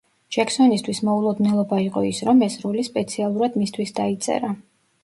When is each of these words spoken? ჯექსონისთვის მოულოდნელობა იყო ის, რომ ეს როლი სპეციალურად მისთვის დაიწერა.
ჯექსონისთვის 0.35 1.01
მოულოდნელობა 1.09 1.81
იყო 1.89 2.03
ის, 2.09 2.23
რომ 2.31 2.43
ეს 2.49 2.59
როლი 2.65 2.87
სპეციალურად 2.91 3.63
მისთვის 3.65 3.97
დაიწერა. 4.03 4.53